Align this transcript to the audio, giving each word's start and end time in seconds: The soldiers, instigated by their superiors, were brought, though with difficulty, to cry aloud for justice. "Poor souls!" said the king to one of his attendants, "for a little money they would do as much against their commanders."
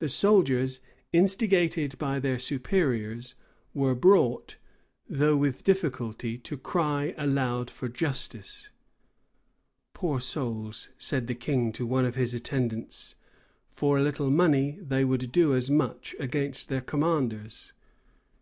The 0.00 0.08
soldiers, 0.10 0.80
instigated 1.14 1.96
by 1.96 2.20
their 2.20 2.38
superiors, 2.38 3.34
were 3.72 3.94
brought, 3.94 4.58
though 5.08 5.34
with 5.34 5.64
difficulty, 5.64 6.36
to 6.36 6.58
cry 6.58 7.14
aloud 7.16 7.70
for 7.70 7.88
justice. 7.88 8.68
"Poor 9.94 10.20
souls!" 10.20 10.90
said 10.98 11.26
the 11.26 11.34
king 11.34 11.72
to 11.72 11.86
one 11.86 12.04
of 12.04 12.16
his 12.16 12.34
attendants, 12.34 13.14
"for 13.70 13.96
a 13.96 14.02
little 14.02 14.30
money 14.30 14.72
they 14.82 15.06
would 15.06 15.32
do 15.32 15.54
as 15.54 15.70
much 15.70 16.14
against 16.20 16.68
their 16.68 16.82
commanders." 16.82 17.72